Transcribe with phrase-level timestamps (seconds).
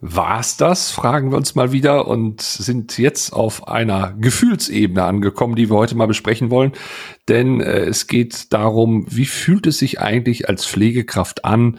[0.00, 0.90] War's das?
[0.90, 5.96] Fragen wir uns mal wieder und sind jetzt auf einer Gefühlsebene angekommen, die wir heute
[5.96, 6.72] mal besprechen wollen.
[7.28, 11.78] Denn äh, es geht darum, wie fühlt es sich eigentlich als Pflegekraft an,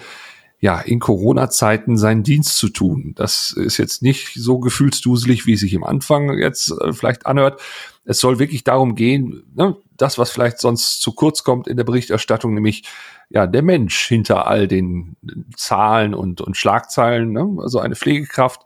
[0.59, 3.13] ja, in Corona-Zeiten seinen Dienst zu tun.
[3.15, 7.62] Das ist jetzt nicht so gefühlsduselig, wie es sich im Anfang jetzt äh, vielleicht anhört.
[8.08, 11.83] Es soll wirklich darum gehen, ne, das, was vielleicht sonst zu kurz kommt in der
[11.83, 12.83] Berichterstattung, nämlich
[13.29, 15.17] ja, der Mensch hinter all den
[15.56, 17.57] Zahlen und, und Schlagzeilen, ne?
[17.59, 18.61] also eine Pflegekraft,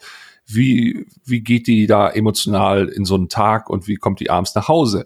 [0.45, 4.53] wie, wie geht die da emotional in so einen Tag und wie kommt die abends
[4.53, 5.05] nach Hause?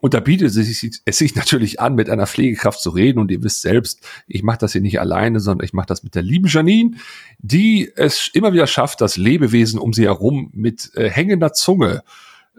[0.00, 3.18] Und da bietet es sich, es sich natürlich an, mit einer Pflegekraft zu reden.
[3.18, 6.14] Und ihr wisst selbst, ich mache das hier nicht alleine, sondern ich mache das mit
[6.14, 6.96] der lieben Janine,
[7.38, 12.02] die es immer wieder schafft, das Lebewesen um sie herum mit äh, hängender Zunge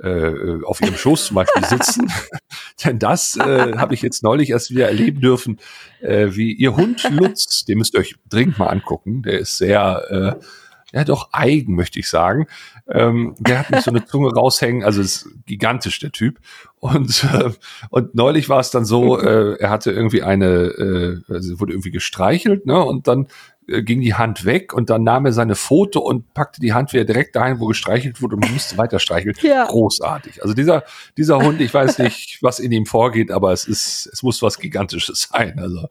[0.01, 2.11] äh, auf ihrem Schoß zum Beispiel sitzen.
[2.85, 5.59] Denn das äh, habe ich jetzt neulich erst wieder erleben dürfen,
[6.01, 9.21] äh, wie ihr Hund Lutz, den müsst ihr euch dringend mal angucken.
[9.23, 10.45] Der ist sehr, äh,
[10.93, 12.47] ja doch eigen, möchte ich sagen.
[12.89, 16.39] Ähm, der hat nicht so eine Zunge raushängen, also ist gigantisch der Typ.
[16.79, 17.51] Und äh,
[17.89, 21.91] und neulich war es dann so, äh, er hatte irgendwie eine, äh, also wurde irgendwie
[21.91, 22.83] gestreichelt, ne?
[22.83, 23.27] Und dann
[23.71, 26.93] äh, ging die Hand weg und dann nahm er seine Foto und packte die Hand
[26.93, 29.35] wieder direkt dahin, wo gestreichelt wurde und musste weiter streicheln.
[29.41, 29.65] Ja.
[29.65, 30.41] Großartig.
[30.41, 30.83] Also dieser,
[31.17, 34.59] dieser Hund, ich weiß nicht, was in ihm vorgeht, aber es ist, es muss was
[34.59, 35.59] Gigantisches sein.
[35.59, 35.87] Also,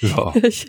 [0.00, 0.32] ja.
[0.42, 0.68] Ich,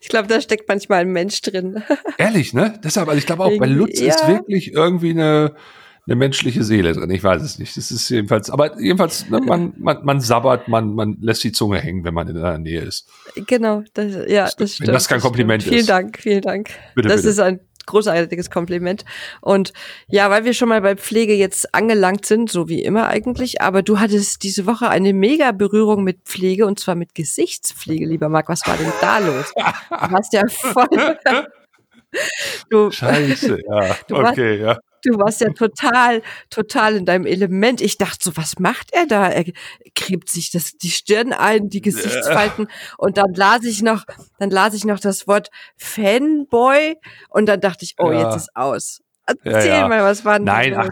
[0.00, 1.82] ich glaube, da steckt manchmal ein Mensch drin.
[2.18, 2.78] Ehrlich, ne?
[2.82, 4.08] Deshalb, also ich glaube auch, bei Lutz ja.
[4.08, 5.54] ist wirklich irgendwie eine,
[6.06, 7.10] eine menschliche Seele drin.
[7.10, 7.76] Ich weiß es nicht.
[7.76, 11.78] Das ist jedenfalls, aber jedenfalls, ne, man, man, man sabbert, man, man lässt die Zunge
[11.78, 13.08] hängen, wenn man in der Nähe ist.
[13.46, 14.88] Genau, das, ja, das, das stimmt.
[14.88, 15.76] Wenn das kein Kompliment stimmt.
[15.76, 15.86] ist.
[15.86, 16.70] Vielen Dank, vielen Dank.
[16.94, 17.28] Bitte, das bitte.
[17.30, 19.04] ist ein großartiges Kompliment.
[19.40, 19.72] Und
[20.08, 23.82] ja, weil wir schon mal bei Pflege jetzt angelangt sind, so wie immer eigentlich, aber
[23.82, 28.48] du hattest diese Woche eine mega Berührung mit Pflege und zwar mit Gesichtspflege, lieber Marc.
[28.48, 29.52] Was war denn da los?
[29.54, 30.86] Du hast ja voll.
[32.70, 33.96] Du, Scheiße, ja.
[34.10, 34.78] okay, ja.
[35.02, 37.80] Du warst ja total, total in deinem Element.
[37.80, 39.28] Ich dachte so, was macht er da?
[39.28, 39.44] Er
[39.94, 42.68] gräbt sich das, die Stirn ein, die Gesichtsfalten.
[42.98, 44.04] Und dann las ich noch,
[44.38, 46.96] dann las ich noch das Wort Fanboy.
[47.28, 48.24] Und dann dachte ich, oh, ja.
[48.24, 49.00] jetzt ist aus.
[49.44, 49.88] Erzähl ja, ja.
[49.88, 50.88] mal, was war denn Nein, ach,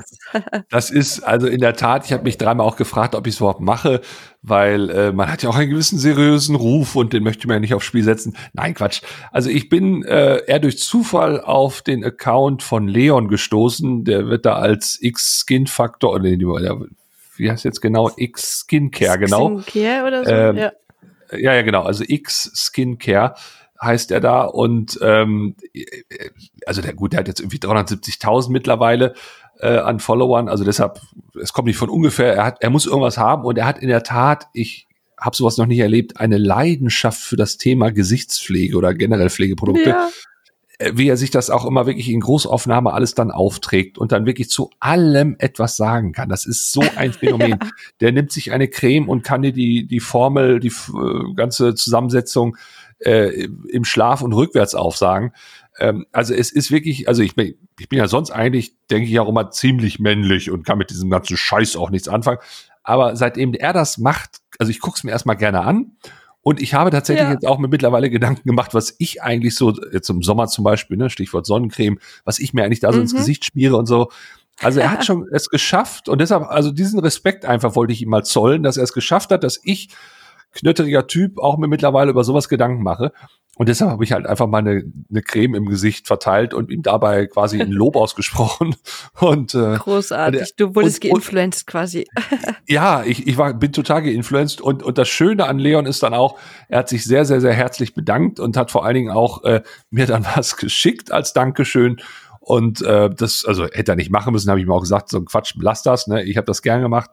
[0.70, 3.40] das ist also in der Tat, ich habe mich dreimal auch gefragt, ob ich es
[3.40, 4.00] überhaupt mache,
[4.42, 7.60] weil äh, man hat ja auch einen gewissen seriösen Ruf und den möchte man ja
[7.60, 8.36] nicht aufs Spiel setzen.
[8.52, 9.02] Nein, Quatsch.
[9.32, 14.04] Also ich bin äh, eher durch Zufall auf den Account von Leon gestoßen.
[14.04, 16.78] Der wird da als X-Skin-Faktor, oder
[17.36, 18.10] wie heißt jetzt genau?
[18.16, 19.60] X-Skincare, genau.
[19.60, 20.30] Skincare oder so?
[20.30, 20.72] Ähm, ja.
[21.32, 21.82] ja, ja, genau.
[21.82, 23.34] Also X-Skincare
[23.80, 25.56] heißt er da und ähm,
[26.66, 29.14] also der gut, der hat jetzt irgendwie 370.000 mittlerweile
[29.60, 31.00] äh, an Followern, also deshalb,
[31.40, 33.88] es kommt nicht von ungefähr, er hat, er muss irgendwas haben und er hat in
[33.88, 34.86] der Tat, ich
[35.18, 39.90] habe sowas noch nicht erlebt, eine Leidenschaft für das Thema Gesichtspflege oder generell Pflegeprodukte.
[39.90, 40.08] Ja.
[40.78, 44.26] Äh, wie er sich das auch immer wirklich in Großaufnahme alles dann aufträgt und dann
[44.26, 46.28] wirklich zu allem etwas sagen kann.
[46.28, 47.50] Das ist so ein Phänomen.
[47.50, 47.58] ja.
[48.00, 52.56] Der nimmt sich eine Creme und kann dir die, die Formel, die äh, ganze Zusammensetzung
[53.00, 55.32] äh, im Schlaf und rückwärts aufsagen.
[55.78, 59.18] Ähm, also es ist wirklich, also ich bin, ich bin ja sonst eigentlich, denke ich
[59.20, 62.38] auch immer ziemlich männlich und kann mit diesem ganzen Scheiß auch nichts anfangen.
[62.82, 65.92] Aber seitdem er das macht, also ich gucke es mir erstmal gerne an
[66.42, 67.32] und ich habe tatsächlich ja.
[67.32, 70.96] jetzt auch mir mittlerweile Gedanken gemacht, was ich eigentlich so, jetzt im Sommer zum Beispiel,
[70.96, 73.02] ne, Stichwort Sonnencreme, was ich mir eigentlich da so mhm.
[73.02, 74.08] ins Gesicht schmiere und so.
[74.60, 78.08] Also er hat schon es geschafft und deshalb, also diesen Respekt einfach wollte ich ihm
[78.08, 79.90] mal zollen, dass er es geschafft hat, dass ich
[80.58, 83.12] knötteriger Typ auch mir mittlerweile über sowas Gedanken mache.
[83.56, 86.82] Und deshalb habe ich halt einfach mal eine, eine Creme im Gesicht verteilt und ihm
[86.82, 88.76] dabei quasi ein Lob ausgesprochen.
[89.18, 92.06] Und, äh, Großartig, du wurdest und, geinfluenced quasi.
[92.68, 94.60] ja, ich, ich war, bin total geinfluenced.
[94.60, 97.52] Und, und das Schöne an Leon ist dann auch, er hat sich sehr, sehr, sehr
[97.52, 102.00] herzlich bedankt und hat vor allen Dingen auch äh, mir dann was geschickt als Dankeschön.
[102.38, 105.18] Und äh, das, also hätte er nicht machen müssen, habe ich mir auch gesagt, so
[105.18, 106.22] ein Quatsch, lass das, ne?
[106.22, 107.10] Ich habe das gern gemacht.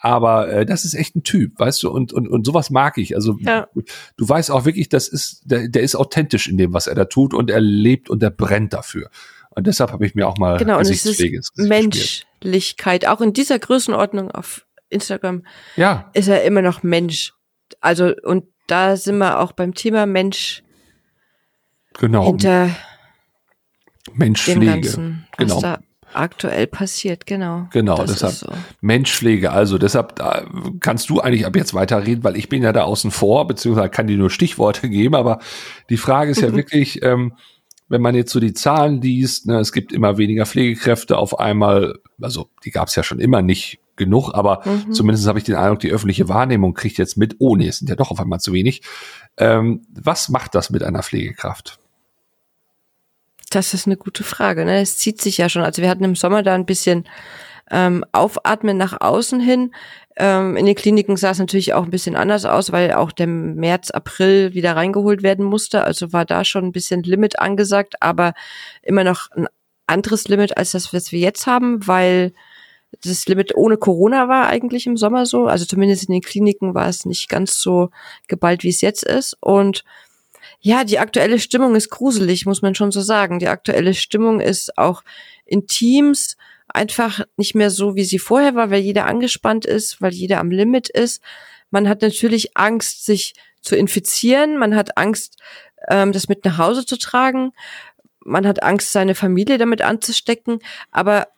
[0.00, 3.14] Aber äh, das ist echt ein Typ, weißt du, und, und, und sowas mag ich.
[3.14, 3.68] Also ja.
[4.16, 7.04] du weißt auch wirklich, das ist, der, der ist authentisch in dem, was er da
[7.04, 9.10] tut und er lebt und er brennt dafür.
[9.50, 13.58] Und deshalb habe ich mir auch mal genau, und es ist Menschlichkeit, auch in dieser
[13.58, 15.44] Größenordnung auf Instagram
[15.76, 16.10] ja.
[16.14, 17.34] ist er immer noch Mensch.
[17.80, 20.62] Also, und da sind wir auch beim Thema Mensch
[21.98, 22.24] genau.
[22.24, 22.74] hinter
[24.14, 24.64] Menschpflege.
[24.64, 25.60] Ganzen, genau.
[25.60, 25.80] Da
[26.12, 27.68] aktuell passiert, genau.
[27.72, 28.48] Genau, das deshalb so.
[28.80, 29.52] Menschpflege.
[29.52, 30.20] Also deshalb
[30.80, 34.06] kannst du eigentlich ab jetzt weiterreden, weil ich bin ja da außen vor, beziehungsweise kann
[34.06, 35.40] dir nur Stichworte geben, aber
[35.88, 37.34] die Frage ist ja wirklich, ähm,
[37.88, 41.98] wenn man jetzt so die Zahlen liest, ne, es gibt immer weniger Pflegekräfte auf einmal,
[42.20, 44.92] also die gab es ja schon immer nicht genug, aber mhm.
[44.92, 47.88] zumindest habe ich den Eindruck, die öffentliche Wahrnehmung kriegt jetzt mit, oh nee, es sind
[47.88, 48.82] ja doch auf einmal zu wenig.
[49.36, 51.80] Ähm, was macht das mit einer Pflegekraft?
[53.50, 54.64] Das ist eine gute Frage.
[54.64, 54.80] Ne?
[54.80, 55.62] Es zieht sich ja schon.
[55.62, 57.04] Also wir hatten im Sommer da ein bisschen
[57.70, 59.74] ähm, Aufatmen nach außen hin.
[60.16, 63.26] Ähm, in den Kliniken sah es natürlich auch ein bisschen anders aus, weil auch der
[63.26, 65.84] März, April wieder reingeholt werden musste.
[65.84, 68.34] Also war da schon ein bisschen Limit angesagt, aber
[68.82, 69.46] immer noch ein
[69.86, 72.32] anderes Limit als das, was wir jetzt haben, weil
[73.02, 75.46] das Limit ohne Corona war eigentlich im Sommer so.
[75.46, 77.90] Also zumindest in den Kliniken war es nicht ganz so
[78.28, 79.36] geballt, wie es jetzt ist.
[79.40, 79.84] Und
[80.60, 83.38] ja, die aktuelle Stimmung ist gruselig, muss man schon so sagen.
[83.38, 85.02] Die aktuelle Stimmung ist auch
[85.46, 86.36] in Teams
[86.68, 90.50] einfach nicht mehr so, wie sie vorher war, weil jeder angespannt ist, weil jeder am
[90.50, 91.22] Limit ist.
[91.70, 94.58] Man hat natürlich Angst, sich zu infizieren.
[94.58, 95.38] Man hat Angst,
[95.88, 97.52] ähm, das mit nach Hause zu tragen.
[98.24, 100.60] Man hat Angst, seine Familie damit anzustecken.
[100.90, 101.28] Aber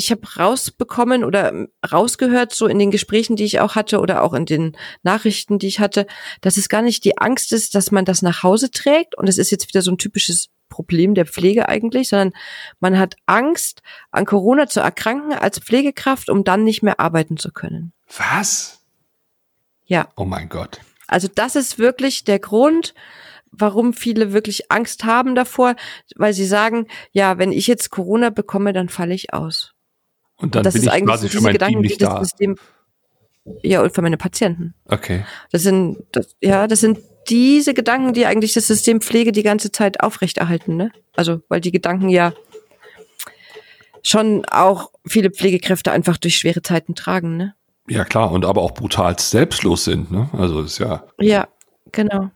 [0.00, 4.32] ich habe rausbekommen oder rausgehört, so in den Gesprächen, die ich auch hatte oder auch
[4.32, 6.06] in den Nachrichten, die ich hatte,
[6.40, 9.16] dass es gar nicht die Angst ist, dass man das nach Hause trägt.
[9.18, 12.32] Und es ist jetzt wieder so ein typisches Problem der Pflege eigentlich, sondern
[12.78, 17.52] man hat Angst, an Corona zu erkranken als Pflegekraft, um dann nicht mehr arbeiten zu
[17.52, 17.92] können.
[18.16, 18.80] Was?
[19.84, 20.08] Ja.
[20.16, 20.80] Oh mein Gott.
[21.08, 22.94] Also das ist wirklich der Grund,
[23.50, 25.74] warum viele wirklich Angst haben davor,
[26.16, 29.74] weil sie sagen, ja, wenn ich jetzt Corona bekomme, dann falle ich aus.
[30.40, 32.18] Und dann und das bin ist ich quasi für mein Gedanken, Team nicht da.
[32.20, 32.56] System,
[33.62, 34.74] ja, und für meine Patienten.
[34.86, 35.24] Okay.
[35.50, 36.98] Das sind, das, ja, das sind
[37.28, 40.92] diese Gedanken, die eigentlich das System Pflege die ganze Zeit aufrechterhalten, ne?
[41.16, 42.32] Also, weil die Gedanken ja
[44.02, 47.54] schon auch viele Pflegekräfte einfach durch schwere Zeiten tragen, ne?
[47.88, 50.30] Ja, klar, und aber auch brutal selbstlos sind, ne?
[50.32, 51.04] Also, ist ja.
[51.18, 51.48] Ja,
[51.92, 52.30] genau.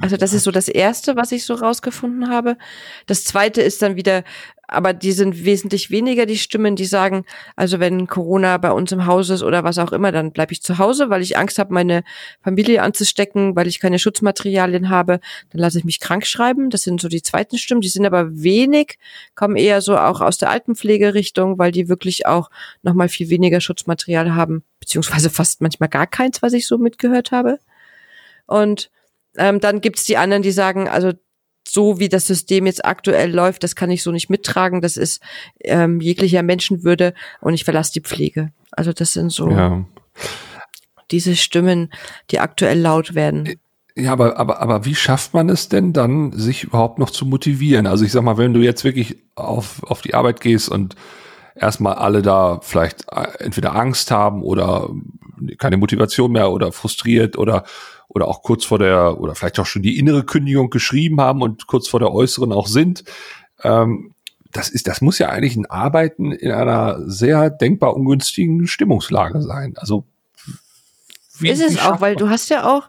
[0.00, 2.58] Also das ist so das Erste, was ich so rausgefunden habe.
[3.06, 4.24] Das Zweite ist dann wieder,
[4.68, 7.24] aber die sind wesentlich weniger die Stimmen, die sagen,
[7.56, 10.62] also wenn Corona bei uns im Haus ist oder was auch immer, dann bleibe ich
[10.62, 12.04] zu Hause, weil ich Angst habe, meine
[12.42, 15.20] Familie anzustecken, weil ich keine Schutzmaterialien habe,
[15.50, 16.68] dann lasse ich mich krank schreiben.
[16.68, 18.98] Das sind so die zweiten Stimmen, die sind aber wenig,
[19.34, 22.50] kommen eher so auch aus der Altenpflegerichtung, weil die wirklich auch
[22.82, 27.58] nochmal viel weniger Schutzmaterial haben, beziehungsweise fast manchmal gar keins, was ich so mitgehört habe.
[28.46, 28.90] Und
[29.38, 31.12] ähm, dann gibt's die anderen, die sagen, also
[31.70, 34.80] so wie das System jetzt aktuell läuft, das kann ich so nicht mittragen.
[34.80, 35.22] Das ist
[35.60, 38.52] ähm, jeglicher Menschenwürde und ich verlasse die Pflege.
[38.70, 39.84] Also das sind so ja.
[41.10, 41.92] diese Stimmen,
[42.30, 43.58] die aktuell laut werden.
[43.94, 47.86] Ja, aber, aber, aber wie schafft man es denn dann, sich überhaupt noch zu motivieren?
[47.86, 50.94] Also ich sag mal, wenn du jetzt wirklich auf, auf die Arbeit gehst und
[51.56, 54.88] erstmal alle da vielleicht äh, entweder Angst haben oder
[55.58, 57.64] keine Motivation mehr oder frustriert oder
[58.08, 61.66] oder auch kurz vor der, oder vielleicht auch schon die innere Kündigung geschrieben haben und
[61.66, 63.04] kurz vor der äußeren auch sind.
[63.62, 64.14] Ähm,
[64.50, 69.74] das ist, das muss ja eigentlich ein Arbeiten in einer sehr denkbar ungünstigen Stimmungslage sein.
[69.76, 70.04] Also
[71.38, 72.88] wie, ist es auch, weil du hast ja auch,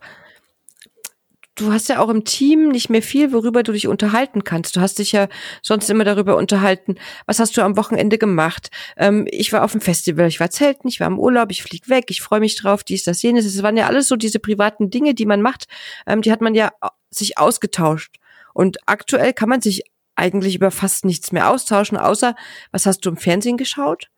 [1.60, 4.76] du hast ja auch im Team nicht mehr viel, worüber du dich unterhalten kannst.
[4.76, 5.28] Du hast dich ja
[5.62, 6.96] sonst immer darüber unterhalten,
[7.26, 8.70] was hast du am Wochenende gemacht.
[8.98, 11.90] Ähm, ich war auf dem Festival, ich war zelten, ich war im Urlaub, ich flieg
[11.90, 13.46] weg, ich freue mich drauf, dies, das, jenes.
[13.46, 15.66] Es waren ja alles so diese privaten Dinge, die man macht,
[16.08, 16.72] ähm, die hat man ja
[17.10, 18.16] sich ausgetauscht.
[18.54, 19.84] Und aktuell kann man sich
[20.16, 22.36] eigentlich über fast nichts mehr austauschen, außer
[22.72, 24.10] was hast du im Fernsehen geschaut?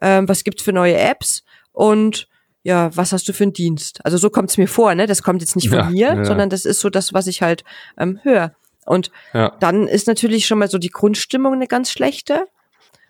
[0.00, 1.44] Ähm, was gibt's für neue Apps?
[1.72, 2.28] Und
[2.62, 4.04] ja, was hast du für einen Dienst?
[4.04, 5.06] Also so kommt es mir vor, ne?
[5.06, 6.24] Das kommt jetzt nicht von ja, mir, ja.
[6.24, 7.64] sondern das ist so das, was ich halt
[7.98, 8.54] ähm, höre.
[8.86, 9.56] Und ja.
[9.60, 12.46] dann ist natürlich schon mal so die Grundstimmung eine ganz schlechte.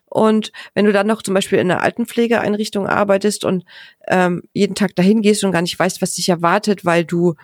[0.07, 3.65] Und wenn du dann noch zum Beispiel in einer Altenpflegeeinrichtung arbeitest und
[4.09, 7.35] ähm, jeden Tag dahin gehst und gar nicht weißt, was dich erwartet, weil du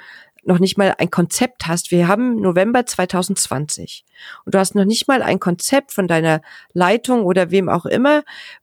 [0.44, 1.90] noch nicht mal ein Konzept hast.
[1.90, 4.04] Wir haben November 2020
[4.44, 6.40] und du hast noch nicht mal ein Konzept von deiner
[6.72, 8.22] Leitung oder wem auch immer,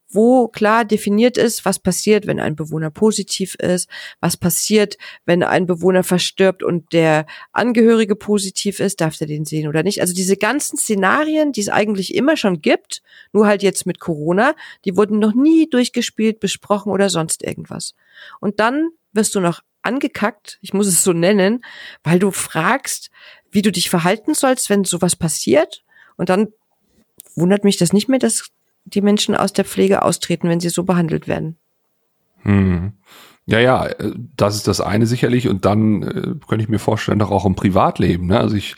[0.09, 5.65] wo klar definiert ist, was passiert, wenn ein Bewohner positiv ist, was passiert, wenn ein
[5.65, 10.01] Bewohner verstirbt und der Angehörige positiv ist, darf er den sehen oder nicht.
[10.01, 13.01] Also diese ganzen Szenarien, die es eigentlich immer schon gibt,
[13.33, 17.95] nur halt jetzt mit Corona, die wurden noch nie durchgespielt, besprochen oder sonst irgendwas.
[18.39, 21.63] Und dann wirst du noch angekackt, ich muss es so nennen,
[22.03, 23.11] weil du fragst,
[23.51, 25.83] wie du dich verhalten sollst, wenn sowas passiert.
[26.17, 26.47] Und dann
[27.35, 28.49] wundert mich das nicht mehr, dass
[28.85, 31.57] die Menschen aus der Pflege austreten, wenn sie so behandelt werden.
[32.43, 32.93] Hm.
[33.47, 33.89] Ja, ja,
[34.35, 35.47] das ist das eine sicherlich.
[35.47, 38.27] Und dann äh, könnte ich mir vorstellen, doch auch im Privatleben.
[38.27, 38.39] Ne?
[38.39, 38.75] Also ich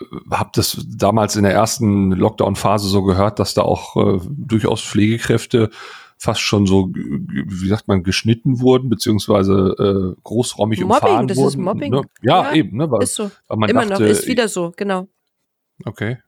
[0.00, 4.82] äh, habe das damals in der ersten Lockdown-Phase so gehört, dass da auch äh, durchaus
[4.82, 5.70] Pflegekräfte
[6.18, 11.48] fast schon so, wie sagt man, geschnitten wurden, beziehungsweise äh, großräumig Mobbing, umfahren das wurden.
[11.48, 11.92] Ist Mobbing.
[11.92, 12.02] Ne?
[12.22, 12.76] Ja, ja, eben.
[12.76, 12.90] Ne?
[12.90, 13.30] Weil, ist so.
[13.46, 15.06] Weil man Immer dachte, noch, ist wieder so, genau.
[15.84, 16.18] Okay.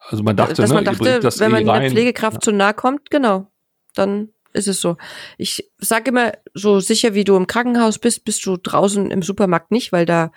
[0.00, 2.40] Also man dachte, dass man ne, dachte, das wenn man eh der Pflegekraft ja.
[2.40, 3.46] zu nahe kommt, genau,
[3.94, 4.96] dann ist es so.
[5.38, 9.70] Ich sage immer, so sicher wie du im Krankenhaus bist, bist du draußen im Supermarkt
[9.70, 10.32] nicht, weil da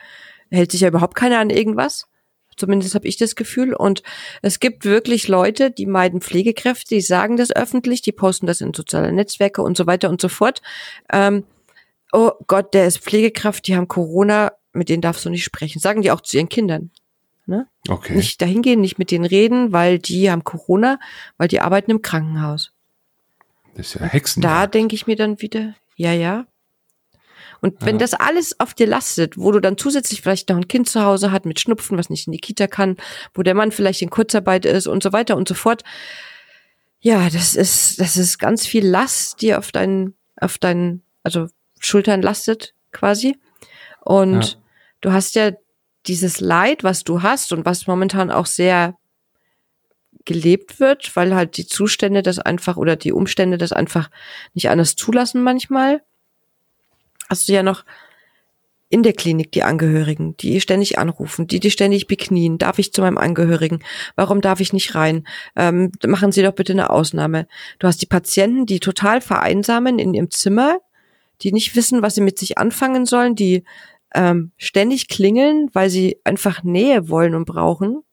[0.52, 2.08] hält sich ja überhaupt keiner an irgendwas.
[2.56, 3.74] Zumindest habe ich das Gefühl.
[3.74, 4.04] Und
[4.44, 8.74] es gibt wirklich Leute, die meiden Pflegekräfte, die sagen das öffentlich, die posten das in
[8.74, 10.62] soziale Netzwerke und so weiter und so fort.
[11.12, 11.46] Ähm,
[12.12, 15.80] oh Gott, der ist Pflegekraft, die haben Corona, mit denen darfst du nicht sprechen.
[15.80, 16.92] Sagen die auch zu ihren Kindern.
[17.46, 17.68] Ne?
[17.90, 18.16] Okay.
[18.16, 21.00] Nicht dahin gehen, nicht mit denen reden, weil die haben Corona,
[21.38, 22.72] weil die arbeiten im Krankenhaus.
[23.76, 24.42] Das ist ja Hexen.
[24.42, 26.46] Da denke ich mir dann wieder, ja, ja.
[27.60, 28.00] Und wenn ja.
[28.00, 31.32] das alles auf dir lastet, wo du dann zusätzlich vielleicht noch ein Kind zu Hause
[31.32, 32.98] hat mit Schnupfen, was nicht in die Kita kann,
[33.34, 35.84] wo der Mann vielleicht in Kurzarbeit ist und so weiter und so fort.
[37.00, 41.48] Ja, das ist, das ist ganz viel Last, die auf deinen, auf deinen, also
[41.80, 43.38] Schultern lastet quasi.
[44.02, 44.60] Und ja.
[45.00, 45.52] du hast ja
[46.06, 48.98] dieses Leid, was du hast und was momentan auch sehr
[50.26, 54.10] gelebt wird, weil halt die Zustände das einfach oder die Umstände das einfach
[54.54, 56.02] nicht anders zulassen manchmal.
[57.30, 57.84] Hast du ja noch
[58.94, 62.60] in der Klinik die Angehörigen, die ständig anrufen, die die ständig beknien.
[62.60, 63.80] Darf ich zu meinem Angehörigen?
[64.16, 65.26] Warum darf ich nicht rein?
[65.56, 67.48] Ähm, machen Sie doch bitte eine Ausnahme.
[67.80, 70.78] Du hast die Patienten, die total vereinsamen in ihrem Zimmer,
[71.42, 73.64] die nicht wissen, was sie mit sich anfangen sollen, die
[74.14, 78.04] ähm, ständig klingeln, weil sie einfach Nähe wollen und brauchen.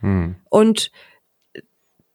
[0.00, 0.36] Hm.
[0.48, 0.90] Und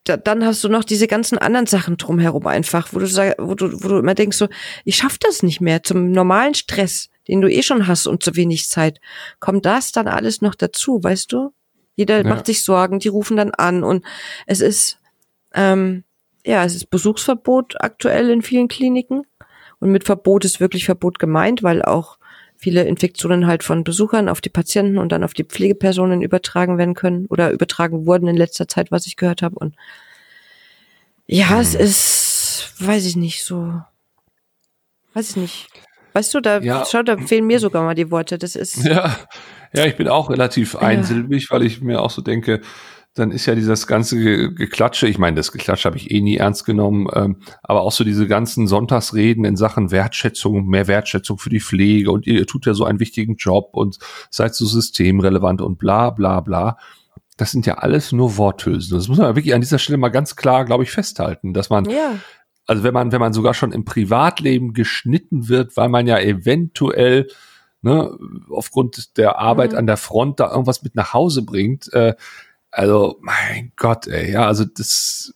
[0.04, 3.56] da, dann hast du noch diese ganzen anderen Sachen drumherum einfach, wo du sag, wo
[3.56, 4.48] du, wo du immer denkst so,
[4.84, 8.36] ich schaff das nicht mehr zum normalen Stress, den du eh schon hast und zu
[8.36, 9.00] wenig Zeit.
[9.40, 11.54] Kommt das dann alles noch dazu, weißt du?
[11.96, 12.28] Jeder ja.
[12.28, 14.04] macht sich Sorgen, die rufen dann an und
[14.46, 15.00] es ist,
[15.54, 16.04] ähm,
[16.46, 19.26] ja, es ist Besuchsverbot aktuell in vielen Kliniken.
[19.80, 22.18] Und mit Verbot ist wirklich Verbot gemeint, weil auch
[22.64, 26.94] viele Infektionen halt von Besuchern auf die Patienten und dann auf die Pflegepersonen übertragen werden
[26.94, 29.60] können oder übertragen wurden in letzter Zeit, was ich gehört habe.
[29.60, 29.76] Und
[31.28, 31.60] ja, mhm.
[31.60, 33.82] es ist, weiß ich nicht, so,
[35.14, 35.68] weiß ich nicht.
[36.14, 36.86] Weißt du, da, ja.
[36.90, 38.38] schau, da fehlen mir sogar mal die Worte.
[38.38, 38.78] Das ist.
[38.86, 39.14] Ja,
[39.74, 42.62] ja, ich bin auch relativ einsilbig, weil ich mir auch so denke,
[43.14, 46.66] dann ist ja dieses ganze Geklatsche, ich meine, das Geklatsche habe ich eh nie ernst
[46.66, 51.60] genommen, ähm, aber auch so diese ganzen Sonntagsreden in Sachen Wertschätzung, mehr Wertschätzung für die
[51.60, 54.00] Pflege und ihr, tut ja so einen wichtigen Job und
[54.32, 56.78] seid so systemrelevant und bla bla bla.
[57.38, 58.98] Das sind ja alles nur Worthülsen.
[58.98, 61.86] Das muss man wirklich an dieser Stelle mal ganz klar, glaube ich, festhalten, dass man
[61.86, 62.16] ja.
[62.66, 67.28] Also wenn man, wenn man sogar schon im Privatleben geschnitten wird, weil man ja eventuell
[67.82, 68.18] ne,
[68.50, 69.80] aufgrund der Arbeit mhm.
[69.80, 72.16] an der Front da irgendwas mit nach Hause bringt, äh,
[72.74, 75.32] also, mein Gott, ey, ja, also das,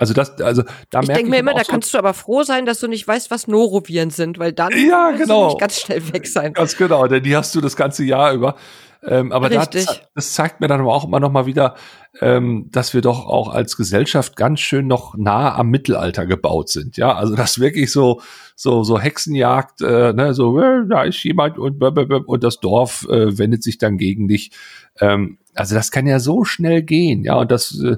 [0.00, 2.66] also das, also da ich denke mir immer, da so kannst du aber froh sein,
[2.66, 5.52] dass du nicht weißt, was Noroviren sind, weil dann ja, genau.
[5.52, 6.54] du ganz schnell weg sein.
[6.54, 8.56] Ganz genau, denn die hast du das ganze Jahr über.
[9.04, 9.68] Ähm, aber das,
[10.14, 11.74] das, zeigt mir dann aber auch immer noch mal wieder,
[12.20, 16.96] ähm, dass wir doch auch als Gesellschaft ganz schön noch nah am Mittelalter gebaut sind.
[16.96, 18.20] Ja, also das wirklich so
[18.54, 23.36] so so Hexenjagd, äh, ne, so äh, da ist jemand und und das Dorf äh,
[23.36, 24.52] wendet sich dann gegen dich.
[25.00, 27.96] Ähm, also das kann ja so schnell gehen, ja, und das, äh,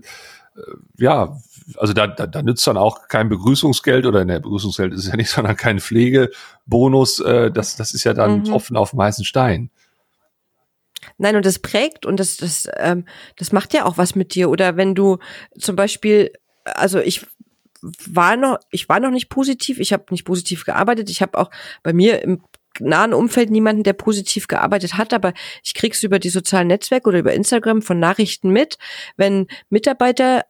[0.99, 1.37] ja,
[1.77, 5.31] also da, da, da nützt dann auch kein Begrüßungsgeld oder ne, Begrüßungsgeld ist ja nicht,
[5.31, 8.45] sondern kein Pflegebonus, äh, das, das ist ja dann mhm.
[8.45, 9.71] Tropfen auf dem heißen Stein.
[11.19, 13.07] Nein, und das prägt und das, das, ähm,
[13.37, 14.51] das macht ja auch was mit dir.
[14.51, 15.19] Oder wenn du
[15.59, 16.33] zum Beispiel,
[16.65, 17.27] also ich
[18.07, 21.51] war noch, ich war noch nicht positiv, ich habe nicht positiv gearbeitet, ich habe auch
[21.83, 22.43] bei mir im
[22.81, 27.21] nahen Umfeld niemanden, der positiv gearbeitet hat, aber ich krieg's über die sozialen Netzwerke oder
[27.21, 28.79] über Instagram von Nachrichten mit,
[29.17, 30.45] wenn Mitarbeiter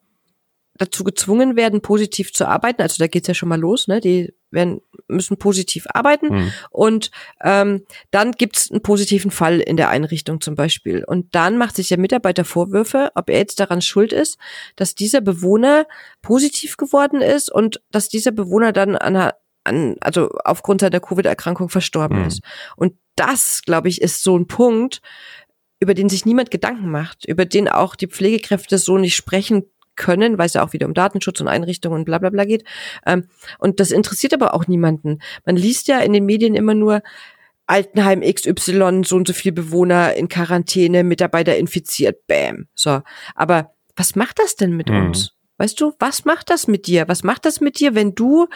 [0.76, 2.82] dazu gezwungen werden, positiv zu arbeiten.
[2.82, 4.00] Also da geht's ja schon mal los, ne?
[4.00, 6.28] Die werden, müssen positiv arbeiten.
[6.28, 6.52] Mhm.
[6.70, 7.10] Und
[7.42, 11.04] ähm, dann gibt's einen positiven Fall in der Einrichtung zum Beispiel.
[11.04, 14.38] Und dann macht sich der Mitarbeiter Vorwürfe, ob er jetzt daran schuld ist,
[14.76, 15.86] dass dieser Bewohner
[16.22, 19.32] positiv geworden ist und dass dieser Bewohner dann an
[19.64, 22.26] an, also aufgrund seiner Covid-Erkrankung verstorben mhm.
[22.26, 22.40] ist.
[22.76, 25.00] Und das, glaube ich, ist so ein Punkt,
[25.80, 29.64] über den sich niemand Gedanken macht, über den auch die Pflegekräfte so nicht sprechen
[29.96, 32.64] können, weil es ja auch wieder um Datenschutz und Einrichtungen und bla bla bla geht.
[33.06, 35.20] Ähm, und das interessiert aber auch niemanden.
[35.44, 37.02] Man liest ja in den Medien immer nur,
[37.66, 42.68] Altenheim XY, so und so viel Bewohner in Quarantäne, Mitarbeiter infiziert, bam.
[42.74, 43.00] So.
[43.34, 45.06] Aber was macht das denn mit mhm.
[45.06, 45.32] uns?
[45.56, 47.08] Weißt du, was macht das mit dir?
[47.08, 48.48] Was macht das mit dir, wenn du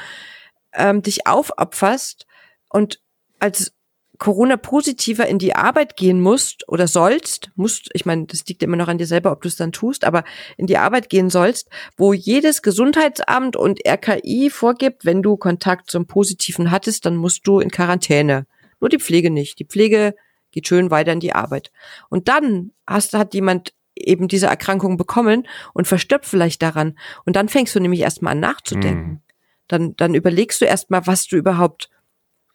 [0.74, 2.26] ähm, dich aufopferst
[2.68, 3.00] und
[3.38, 3.72] als
[4.18, 8.88] Corona-Positiver in die Arbeit gehen musst oder sollst, musst, ich meine, das liegt immer noch
[8.88, 10.24] an dir selber, ob du es dann tust, aber
[10.56, 16.06] in die Arbeit gehen sollst, wo jedes Gesundheitsamt und RKI vorgibt, wenn du Kontakt zum
[16.06, 18.46] Positiven hattest, dann musst du in Quarantäne.
[18.80, 19.58] Nur die Pflege nicht.
[19.58, 20.14] Die Pflege
[20.50, 21.70] geht schön weiter in die Arbeit.
[22.08, 26.98] Und dann hast, hat jemand eben diese Erkrankung bekommen und verstirbt vielleicht daran.
[27.24, 29.08] Und dann fängst du nämlich erstmal an nachzudenken.
[29.08, 29.20] Mhm
[29.68, 31.90] dann, dann überlegst du erstmal, was du überhaupt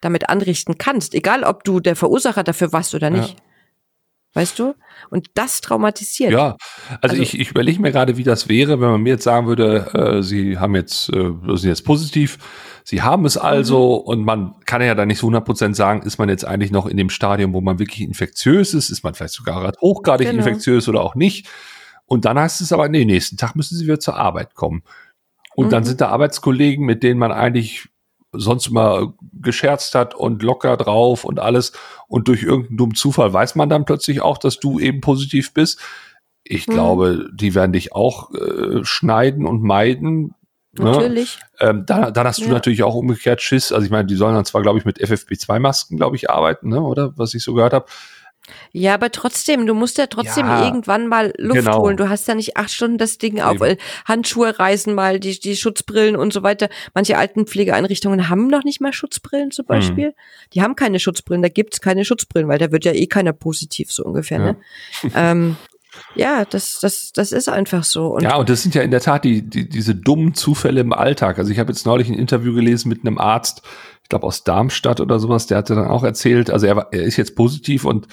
[0.04, 3.36] damit anrichten kannst, egal ob du der Verursacher dafür warst oder nicht.
[4.34, 4.74] Weißt du?
[5.10, 6.32] Und das traumatisiert.
[6.32, 6.56] Ja,
[6.88, 9.46] also, also ich, ich überlege mir gerade, wie das wäre, wenn man mir jetzt sagen
[9.46, 12.38] würde, äh, Sie haben jetzt, äh, sind jetzt positiv,
[12.82, 14.08] Sie haben es also mhm.
[14.08, 16.96] und man kann ja dann nicht so 100% sagen, ist man jetzt eigentlich noch in
[16.96, 20.44] dem Stadium, wo man wirklich infektiös ist, ist man vielleicht sogar hochgradig genau.
[20.44, 21.48] infektiös oder auch nicht.
[22.04, 24.82] Und dann heißt es aber, nee, nächsten Tag müssen Sie wieder zur Arbeit kommen.
[25.54, 25.70] Und mhm.
[25.70, 27.88] dann sind da Arbeitskollegen, mit denen man eigentlich
[28.36, 31.72] sonst immer gescherzt hat und locker drauf und alles.
[32.08, 35.80] Und durch irgendeinen dummen Zufall weiß man dann plötzlich auch, dass du eben positiv bist.
[36.44, 36.72] Ich mhm.
[36.72, 40.34] glaube, die werden dich auch äh, schneiden und meiden.
[40.76, 40.90] Ne?
[40.90, 41.38] Natürlich.
[41.60, 41.68] Ne?
[41.68, 42.52] Ähm, dann, dann hast du ja.
[42.52, 43.72] natürlich auch umgekehrt Schiss.
[43.72, 46.80] Also ich meine, die sollen dann zwar, glaube ich, mit FFP2-Masken, glaube ich, arbeiten, ne?
[46.80, 47.86] oder was ich so gehört habe.
[48.72, 51.80] Ja, aber trotzdem, du musst ja trotzdem ja, irgendwann mal Luft genau.
[51.80, 51.96] holen.
[51.96, 53.62] Du hast ja nicht acht Stunden das Ding auf.
[53.62, 53.78] Eben.
[54.04, 56.68] Handschuhe reißen mal, die, die Schutzbrillen und so weiter.
[56.92, 59.68] Manche Altenpflegeeinrichtungen haben noch nicht mal Schutzbrillen zum hm.
[59.68, 60.06] Beispiel.
[60.08, 60.14] Hm.
[60.52, 63.90] Die haben keine Schutzbrillen, da gibt's keine Schutzbrillen, weil da wird ja eh keiner positiv,
[63.92, 64.38] so ungefähr.
[64.38, 64.44] Ja.
[64.44, 64.56] Ne?
[65.14, 65.56] ähm,
[66.14, 68.08] ja, das, das, das ist einfach so.
[68.08, 70.92] Und ja, und das sind ja in der Tat die, die, diese dummen Zufälle im
[70.92, 71.38] Alltag.
[71.38, 73.62] Also ich habe jetzt neulich ein Interview gelesen mit einem Arzt,
[74.04, 77.02] ich glaube aus Darmstadt oder sowas, der hatte dann auch erzählt, also er, war, er
[77.02, 78.06] ist jetzt positiv und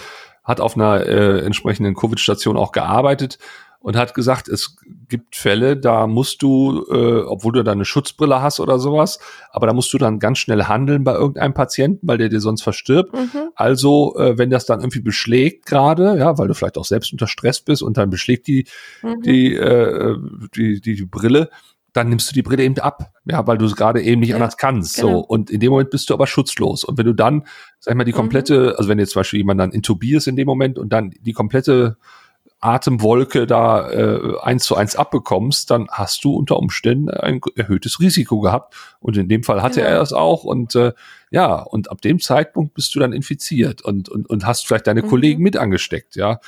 [0.43, 3.37] hat auf einer äh, entsprechenden Covid-Station auch gearbeitet
[3.81, 4.77] und hat gesagt, es
[5.09, 9.19] gibt Fälle, da musst du, äh, obwohl du da eine Schutzbrille hast oder sowas,
[9.51, 12.61] aber da musst du dann ganz schnell handeln bei irgendeinem Patienten, weil der dir sonst
[12.61, 13.13] verstirbt.
[13.13, 13.49] Mhm.
[13.55, 17.27] Also, äh, wenn das dann irgendwie beschlägt gerade, ja, weil du vielleicht auch selbst unter
[17.27, 18.65] Stress bist und dann beschlägt die,
[19.01, 19.21] mhm.
[19.23, 20.15] die, äh,
[20.55, 21.49] die, die, die Brille,
[21.93, 24.35] dann nimmst du die Brille eben ab, ja, weil du es gerade eben nicht ja,
[24.35, 24.95] anders kannst.
[24.95, 25.09] Genau.
[25.09, 26.83] So und in dem Moment bist du aber schutzlos.
[26.83, 27.45] Und wenn du dann,
[27.79, 28.17] sag ich mal, die mhm.
[28.17, 28.73] komplette, mhm.
[28.77, 31.97] also wenn jetzt zum Beispiel jemand dann intubierst in dem Moment und dann die komplette
[32.61, 38.39] Atemwolke da äh, eins zu eins abbekommst, dann hast du unter Umständen ein erhöhtes Risiko
[38.39, 38.75] gehabt.
[38.99, 39.93] Und in dem Fall hatte genau.
[39.93, 40.43] er es auch.
[40.43, 40.93] Und äh,
[41.31, 45.01] ja, und ab dem Zeitpunkt bist du dann infiziert und, und, und hast vielleicht deine
[45.01, 45.07] mhm.
[45.07, 46.39] Kollegen mit angesteckt, ja.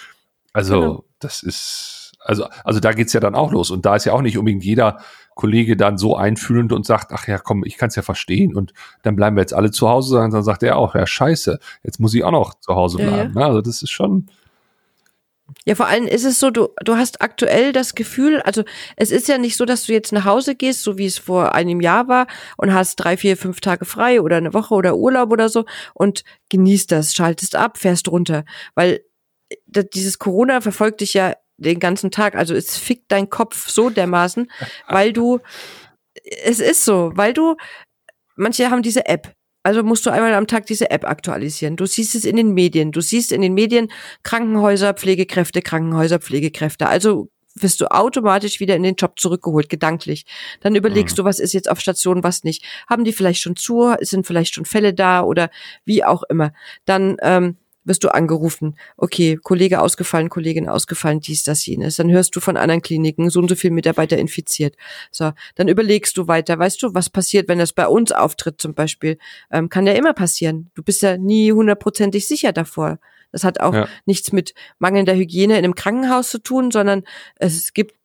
[0.53, 1.05] Also, genau.
[1.17, 3.71] das ist, also, also da geht's ja dann auch los.
[3.71, 4.99] Und da ist ja auch nicht unbedingt jeder
[5.35, 8.73] Kollege dann so einfühlend und sagt, ach ja, komm, ich kann es ja verstehen und
[9.01, 12.13] dann bleiben wir jetzt alle zu Hause, dann sagt er auch, ja, scheiße, jetzt muss
[12.13, 13.33] ich auch noch zu Hause bleiben.
[13.35, 13.47] Ja, ja.
[13.47, 14.27] Also das ist schon.
[15.65, 18.63] Ja, vor allem ist es so, du, du hast aktuell das Gefühl, also
[18.95, 21.53] es ist ja nicht so, dass du jetzt nach Hause gehst, so wie es vor
[21.53, 25.31] einem Jahr war und hast drei, vier, fünf Tage frei oder eine Woche oder Urlaub
[25.31, 29.01] oder so und genießt das, schaltest ab, fährst runter, weil
[29.49, 32.35] äh, dieses Corona verfolgt dich ja den ganzen Tag.
[32.35, 34.51] Also es fickt dein Kopf so dermaßen,
[34.87, 35.39] weil du,
[36.43, 37.55] es ist so, weil du,
[38.35, 39.33] manche haben diese App.
[39.65, 41.77] Also musst du einmal am Tag diese App aktualisieren.
[41.77, 42.91] Du siehst es in den Medien.
[42.91, 43.89] Du siehst in den Medien
[44.23, 46.87] Krankenhäuser, Pflegekräfte, Krankenhäuser, Pflegekräfte.
[46.87, 50.25] Also wirst du automatisch wieder in den Job zurückgeholt, gedanklich.
[50.59, 51.21] Dann überlegst mhm.
[51.21, 52.65] du, was ist jetzt auf Station, was nicht.
[52.89, 55.49] Haben die vielleicht schon zu, sind vielleicht schon Fälle da oder
[55.85, 56.51] wie auch immer.
[56.85, 61.97] Dann ähm, wirst du angerufen, okay, Kollege ausgefallen, Kollegin ausgefallen, dies, das, jenes.
[61.97, 64.75] Dann hörst du von anderen Kliniken, so und so viele Mitarbeiter infiziert.
[65.11, 68.73] So, dann überlegst du weiter, weißt du, was passiert, wenn das bei uns auftritt zum
[68.73, 69.17] Beispiel.
[69.51, 70.71] Ähm, kann ja immer passieren.
[70.75, 72.99] Du bist ja nie hundertprozentig sicher davor.
[73.31, 73.87] Das hat auch ja.
[74.05, 77.03] nichts mit mangelnder Hygiene in einem Krankenhaus zu tun, sondern
[77.35, 77.95] es gibt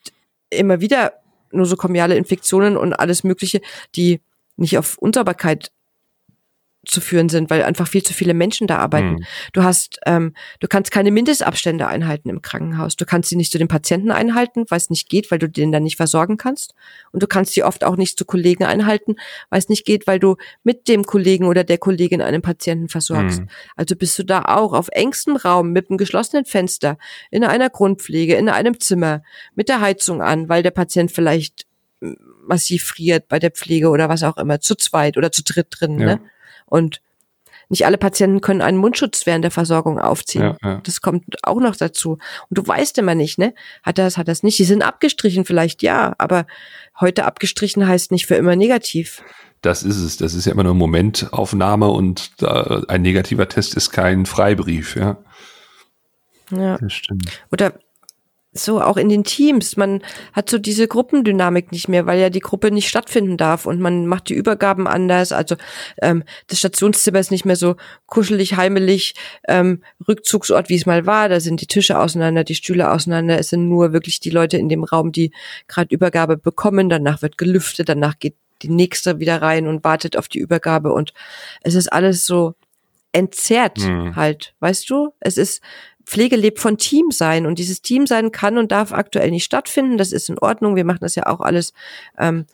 [0.50, 1.12] immer wieder
[1.52, 3.60] nosokomiale Infektionen und alles Mögliche,
[3.94, 4.20] die
[4.56, 5.70] nicht auf Unsauberkeit
[6.88, 9.11] zu führen sind, weil einfach viel zu viele Menschen da arbeiten.
[9.11, 9.24] Mhm.
[9.53, 12.96] Du hast, ähm, du kannst keine Mindestabstände einhalten im Krankenhaus.
[12.96, 15.70] Du kannst sie nicht zu den Patienten einhalten, weil es nicht geht, weil du den
[15.70, 16.74] dann nicht versorgen kannst.
[17.12, 19.16] Und du kannst sie oft auch nicht zu Kollegen einhalten,
[19.51, 23.42] weil es nicht geht, weil du mit dem Kollegen oder der Kollegin einen Patienten versorgst.
[23.42, 23.48] Mhm.
[23.77, 26.98] Also bist du da auch auf engstem Raum mit einem geschlossenen Fenster,
[27.31, 29.22] in einer Grundpflege, in einem Zimmer,
[29.55, 31.66] mit der Heizung an, weil der Patient vielleicht
[32.01, 35.98] massiv friert bei der Pflege oder was auch immer, zu zweit oder zu dritt drin.
[35.98, 36.07] Ja.
[36.07, 36.20] Ne?
[36.68, 37.00] Und
[37.68, 40.42] nicht alle Patienten können einen Mundschutz während der Versorgung aufziehen.
[40.42, 40.81] Ja, ja.
[40.85, 42.12] Das kommt auch noch dazu.
[42.12, 43.54] Und du weißt immer nicht, ne?
[43.83, 44.59] Hat das, hat das nicht?
[44.59, 46.46] Die sind abgestrichen vielleicht, ja, aber
[46.98, 49.22] heute abgestrichen heißt nicht für immer negativ.
[49.61, 50.16] Das ist es.
[50.16, 55.18] Das ist ja immer nur Momentaufnahme und äh, ein negativer Test ist kein Freibrief, ja.
[56.50, 56.78] Ja.
[56.78, 57.42] Das stimmt.
[57.52, 57.74] Oder
[58.52, 59.76] so auch in den Teams.
[59.76, 63.80] Man hat so diese Gruppendynamik nicht mehr, weil ja die Gruppe nicht stattfinden darf und
[63.80, 65.32] man macht die Übergaben anders.
[65.32, 65.56] Also
[66.00, 69.14] ähm, das Stationszimmer ist nicht mehr so kuschelig, heimelig,
[69.46, 71.28] ähm, Rückzugsort, wie es mal war.
[71.28, 73.38] Da sind die Tische auseinander, die Stühle auseinander.
[73.38, 75.32] Es sind nur wirklich die Leute in dem Raum, die
[75.66, 76.88] gerade Übergabe bekommen.
[76.88, 81.12] Danach wird gelüftet, danach geht die nächste wieder rein und wartet auf die Übergabe und
[81.62, 82.54] es ist alles so
[83.12, 84.16] entzerrt mhm.
[84.16, 85.12] halt, weißt du?
[85.20, 85.62] Es ist
[86.08, 89.98] Pflege lebt von Team sein und dieses Team sein kann und darf aktuell nicht stattfinden.
[89.98, 90.74] Das ist in Ordnung.
[90.74, 91.74] Wir machen das ja auch alles
[92.18, 92.46] ähm,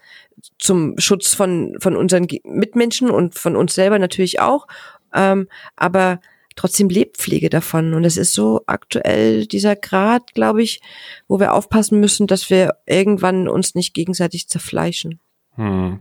[0.58, 4.66] zum Schutz von, von unseren Mitmenschen und von uns selber natürlich auch.
[5.14, 6.20] Ähm, aber
[6.56, 7.94] trotzdem lebt Pflege davon.
[7.94, 10.80] Und es ist so aktuell dieser Grad, glaube ich,
[11.28, 15.20] wo wir aufpassen müssen, dass wir irgendwann uns nicht gegenseitig zerfleischen.
[15.56, 16.00] Hm.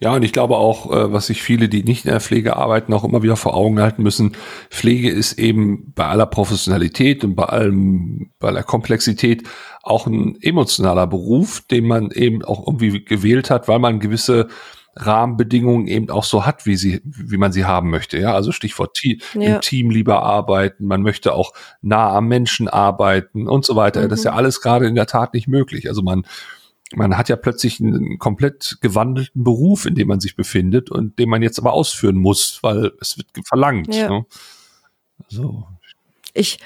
[0.00, 2.92] Ja, und ich glaube auch, äh, was sich viele, die nicht in der Pflege arbeiten,
[2.92, 4.36] auch immer wieder vor Augen halten müssen,
[4.68, 9.48] Pflege ist eben bei aller Professionalität und bei allem, bei aller Komplexität
[9.82, 14.48] auch ein emotionaler Beruf, den man eben auch irgendwie gewählt hat, weil man gewisse
[14.96, 18.18] Rahmenbedingungen eben auch so hat, wie sie, wie man sie haben möchte.
[18.18, 19.54] Ja, also Stichwort Team, ja.
[19.54, 20.86] im Team lieber arbeiten.
[20.86, 24.02] Man möchte auch nah am Menschen arbeiten und so weiter.
[24.02, 24.08] Mhm.
[24.08, 25.88] Das ist ja alles gerade in der Tat nicht möglich.
[25.88, 26.26] Also man,
[26.94, 31.28] man hat ja plötzlich einen komplett gewandelten Beruf, in dem man sich befindet und den
[31.28, 33.94] man jetzt aber ausführen muss, weil es wird verlangt.
[33.94, 34.08] Ja.
[34.08, 34.26] Ne?
[35.28, 35.66] So.
[36.32, 36.58] Ich,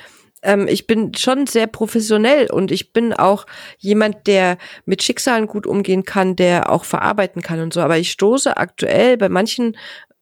[0.42, 3.46] ähm, ich bin schon sehr professionell und ich bin auch
[3.78, 7.80] jemand, der mit Schicksalen gut umgehen kann, der auch verarbeiten kann und so.
[7.80, 9.76] Aber ich stoße aktuell bei manchen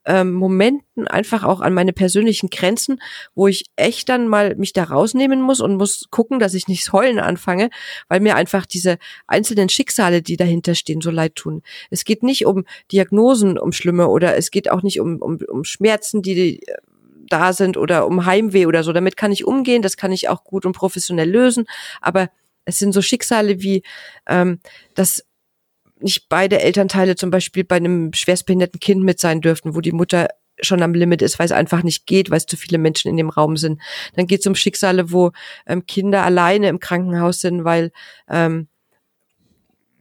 [0.04, 3.00] ähm, Momenten einfach auch an meine persönlichen Grenzen,
[3.34, 6.92] wo ich echt dann mal mich da rausnehmen muss und muss gucken, dass ich nicht
[6.92, 7.70] heulen anfange,
[8.08, 11.62] weil mir einfach diese einzelnen Schicksale, die dahinter stehen, so leid tun.
[11.90, 15.64] Es geht nicht um Diagnosen, um Schlimme oder es geht auch nicht um, um, um
[15.64, 16.76] Schmerzen, die äh,
[17.28, 18.92] da sind oder um Heimweh oder so.
[18.92, 21.64] Damit kann ich umgehen, das kann ich auch gut und professionell lösen.
[22.00, 22.28] Aber
[22.64, 23.82] es sind so Schicksale wie,
[24.26, 24.60] ähm,
[24.94, 25.24] dass
[26.02, 30.28] nicht beide Elternteile zum Beispiel bei einem schwerstbehinderten Kind mit sein dürften, wo die Mutter
[30.60, 33.16] schon am Limit ist, weil es einfach nicht geht, weil es zu viele Menschen in
[33.16, 33.80] dem Raum sind.
[34.14, 35.32] Dann geht es um Schicksale, wo
[35.66, 37.90] ähm, Kinder alleine im Krankenhaus sind, weil
[38.28, 38.68] ähm,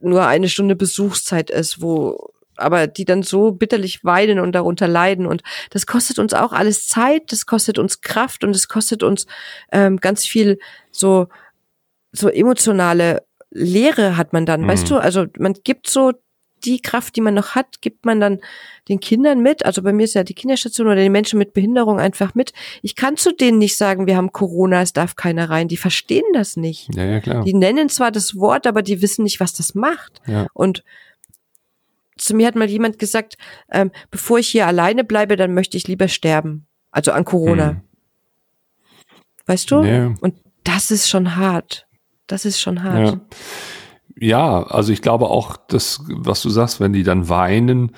[0.00, 5.26] nur eine Stunde Besuchszeit ist, wo aber die dann so bitterlich weinen und darunter leiden.
[5.26, 9.26] Und das kostet uns auch alles Zeit, das kostet uns Kraft und es kostet uns
[9.72, 10.58] ähm, ganz viel
[10.90, 11.28] so,
[12.12, 14.68] so emotionale Leere hat man dann, mhm.
[14.68, 14.96] weißt du?
[14.96, 16.12] Also man gibt so
[16.64, 18.40] die Kraft, die man noch hat, gibt man dann
[18.88, 19.64] den Kindern mit.
[19.66, 22.52] Also bei mir ist ja die Kinderstation oder den Menschen mit Behinderung einfach mit.
[22.82, 25.68] Ich kann zu denen nicht sagen, wir haben Corona, es darf keiner rein.
[25.68, 26.94] Die verstehen das nicht.
[26.94, 27.44] Ja, ja, klar.
[27.44, 30.20] Die nennen zwar das Wort, aber die wissen nicht, was das macht.
[30.26, 30.46] Ja.
[30.52, 30.84] Und
[32.16, 33.36] zu mir hat mal jemand gesagt,
[33.70, 36.66] ähm, bevor ich hier alleine bleibe, dann möchte ich lieber sterben.
[36.90, 37.72] Also an Corona.
[37.72, 37.80] Mhm.
[39.46, 39.82] Weißt du?
[39.82, 40.14] Ja.
[40.20, 41.86] Und das ist schon hart.
[42.26, 43.20] Das ist schon hart.
[44.18, 44.60] Ja.
[44.60, 47.92] ja, also ich glaube auch, das, was du sagst, wenn die dann weinen,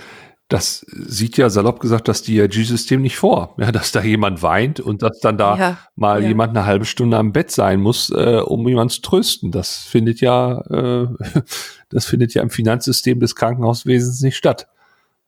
[0.49, 5.03] das sieht ja salopp gesagt das DRG-System nicht vor, ja, dass da jemand weint und
[5.03, 6.29] dass dann da ja, mal ja.
[6.29, 9.53] jemand eine halbe Stunde am Bett sein muss, äh, um jemanden zu trösten.
[9.53, 11.09] Das findet ja, äh,
[11.89, 14.69] das findet ja im Finanzsystem des Krankenhauswesens nicht statt.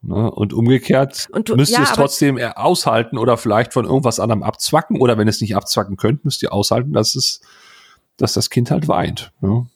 [0.03, 0.31] Ne?
[0.31, 4.43] Und umgekehrt und du, müsst ihr ja, es trotzdem aushalten oder vielleicht von irgendwas anderem
[4.43, 7.41] abzwacken oder wenn es nicht abzwacken könnt, müsst ihr aushalten, dass es
[8.17, 9.33] dass das Kind halt weint.
[9.41, 9.67] Ne?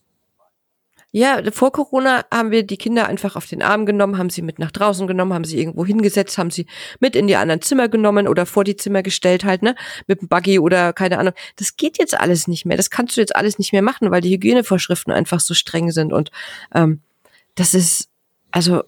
[1.12, 4.60] Ja, vor Corona haben wir die Kinder einfach auf den Arm genommen, haben sie mit
[4.60, 6.66] nach draußen genommen, haben sie irgendwo hingesetzt, haben sie
[7.00, 9.74] mit in die anderen Zimmer genommen oder vor die Zimmer gestellt halt, ne,
[10.06, 11.34] mit dem Buggy oder keine Ahnung.
[11.56, 12.76] Das geht jetzt alles nicht mehr.
[12.76, 16.12] Das kannst du jetzt alles nicht mehr machen, weil die Hygienevorschriften einfach so streng sind
[16.12, 16.30] und
[16.74, 17.00] ähm,
[17.56, 18.08] das ist
[18.52, 18.84] also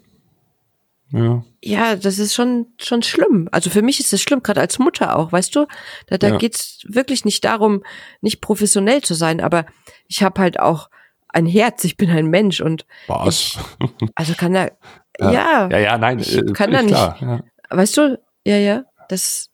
[1.13, 1.45] ja.
[1.63, 3.49] ja, das ist schon schon schlimm.
[3.53, 5.67] Also für mich ist das schlimm, gerade als Mutter auch, weißt du?
[6.07, 6.37] Da, da ja.
[6.39, 7.83] geht's wirklich nicht darum,
[8.21, 9.67] nicht professionell zu sein, aber
[10.09, 10.89] ich habe halt auch
[11.29, 13.59] ein Herz, ich bin ein Mensch und Was?
[13.81, 14.65] Ich, also kann da
[15.21, 16.95] ja, ja, ja, ja nein, ich äh, kann da nicht.
[16.95, 17.41] Klar, ja.
[17.71, 18.19] Weißt du?
[18.45, 19.51] Ja, ja, das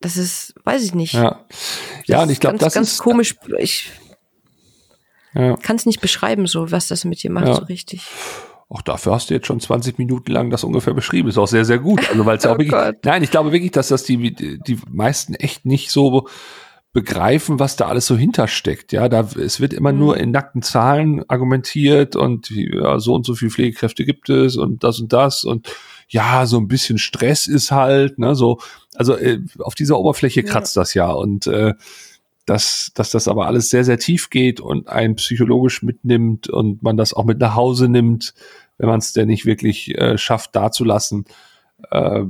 [0.00, 1.14] das ist, weiß ich nicht.
[1.14, 1.44] Ja,
[2.06, 3.36] ja, und ich glaube, das ganz ist komisch.
[3.58, 3.90] Ich
[5.34, 5.56] ja.
[5.56, 8.02] kann es nicht beschreiben, so was das mit dir macht, so richtig.
[8.72, 11.28] Auch dafür hast du jetzt schon 20 Minuten lang das ungefähr beschrieben.
[11.28, 12.08] Ist auch sehr, sehr gut.
[12.08, 12.70] Also weil es ja auch oh wirklich.
[12.70, 12.96] Gott.
[13.04, 16.26] Nein, ich glaube wirklich, dass das die, die meisten echt nicht so
[16.94, 18.92] begreifen, was da alles so hintersteckt.
[18.92, 19.98] Ja, da es wird immer mhm.
[19.98, 24.84] nur in nackten Zahlen argumentiert und ja, so und so viel Pflegekräfte gibt es und
[24.84, 25.68] das und das und
[26.08, 28.58] ja, so ein bisschen Stress ist halt, ne, so,
[28.94, 30.82] also äh, auf dieser Oberfläche kratzt ja.
[30.82, 31.74] das ja und äh,
[32.46, 36.96] dass, dass das aber alles sehr, sehr tief geht und einen psychologisch mitnimmt und man
[36.96, 38.34] das auch mit nach Hause nimmt,
[38.82, 41.24] wenn man es denn nicht wirklich äh, schafft, dazulassen.
[41.92, 42.24] Äh,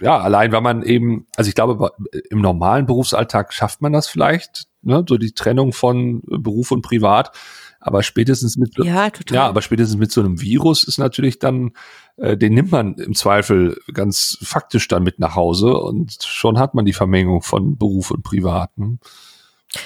[0.00, 1.90] ja, allein weil man eben, also ich glaube,
[2.30, 7.36] im normalen Berufsalltag schafft man das vielleicht, ne, so die Trennung von Beruf und Privat.
[7.80, 9.34] Aber spätestens mit ja, total.
[9.34, 11.72] ja, aber spätestens mit so einem Virus ist natürlich dann,
[12.16, 16.74] äh, den nimmt man im Zweifel ganz faktisch dann mit nach Hause und schon hat
[16.74, 18.76] man die Vermengung von Beruf und Privat.
[18.78, 18.98] Ne?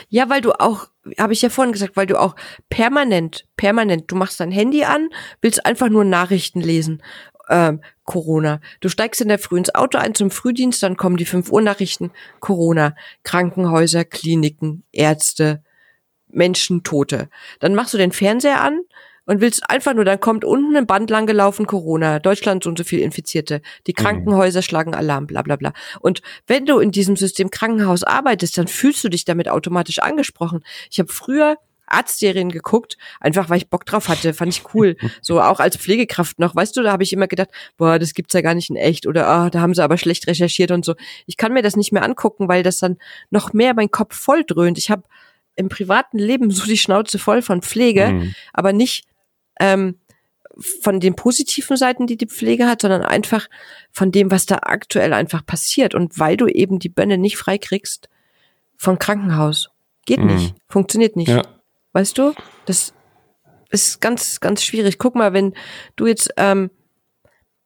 [0.08, 2.36] Ja, weil du auch, habe ich ja vorhin gesagt, weil du auch
[2.68, 5.08] permanent, permanent, du machst dein Handy an,
[5.40, 7.02] willst einfach nur Nachrichten lesen.
[7.48, 8.60] Ähm, Corona.
[8.80, 11.60] Du steigst in der Früh ins Auto ein zum Frühdienst, dann kommen die 5 Uhr
[11.60, 12.12] Nachrichten.
[12.40, 12.94] Corona.
[13.24, 15.62] Krankenhäuser, Kliniken, Ärzte,
[16.28, 17.28] Menschen, Tote.
[17.58, 18.80] Dann machst du den Fernseher an
[19.26, 22.78] und willst einfach nur, dann kommt unten ein Band lang gelaufen, Corona, Deutschland so und
[22.78, 24.02] so viel Infizierte, die Mhm.
[24.02, 25.72] Krankenhäuser schlagen Alarm, bla bla bla.
[26.00, 30.64] Und wenn du in diesem System Krankenhaus arbeitest, dann fühlst du dich damit automatisch angesprochen.
[30.90, 31.56] Ich habe früher
[31.86, 34.96] Arztserien geguckt, einfach weil ich Bock drauf hatte, fand ich cool.
[35.20, 38.32] So auch als Pflegekraft noch, weißt du, da habe ich immer gedacht, boah, das gibt's
[38.32, 40.94] ja gar nicht in echt oder ah, da haben sie aber schlecht recherchiert und so.
[41.26, 42.96] Ich kann mir das nicht mehr angucken, weil das dann
[43.30, 44.78] noch mehr mein Kopf voll dröhnt.
[44.78, 45.02] Ich habe
[45.54, 48.34] im privaten Leben so die Schnauze voll von Pflege, Mhm.
[48.54, 49.04] aber nicht
[49.62, 49.98] ähm,
[50.82, 53.48] von den positiven Seiten, die die Pflege hat, sondern einfach
[53.90, 55.94] von dem, was da aktuell einfach passiert.
[55.94, 58.08] Und weil du eben die Bönne nicht freikriegst
[58.76, 59.70] von Krankenhaus.
[60.04, 60.26] Geht Mhm.
[60.26, 60.54] nicht.
[60.68, 61.28] Funktioniert nicht.
[61.28, 61.42] Ja.
[61.92, 62.34] Weißt du?
[62.66, 62.92] Das
[63.70, 64.98] ist ganz, ganz schwierig.
[64.98, 65.54] Guck mal, wenn
[65.96, 66.70] du jetzt, ähm,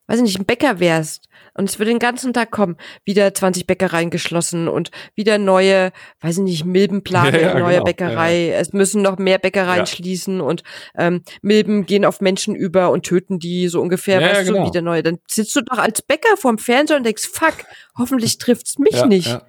[0.07, 3.67] weiß ich nicht, ein Bäcker wärst und es würde den ganzen Tag kommen, wieder 20
[3.67, 7.85] Bäckereien geschlossen und wieder neue, weiß ich nicht, Milbenplane, Ja, ja, neue genau.
[7.85, 8.51] Bäckerei.
[8.53, 9.87] Es müssen noch mehr Bäckereien Ja.
[9.87, 10.63] schließen und
[10.97, 14.65] ähm, Milben gehen auf Menschen über und töten die so ungefähr, Ja, ja, weißt genau.
[14.65, 15.03] du, wieder neue.
[15.03, 17.55] Dann sitzt du doch als Bäcker vorm Fernseher und denkst, fuck,
[17.97, 19.29] hoffentlich trifft's mich Ja, nicht.
[19.29, 19.43] ja.